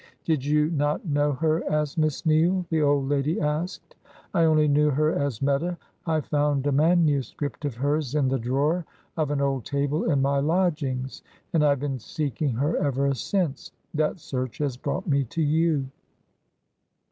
[0.25, 3.95] "Did you not know her as Miss Neale?" the old lady asked.
[4.33, 5.77] "I only knew her as Meta.
[6.07, 8.83] I found a manuscript of hers in the drawer
[9.15, 11.21] of an old table in my lodgings,
[11.53, 13.73] and I have been seeking her ever since.
[13.93, 15.85] That search has brought me to you."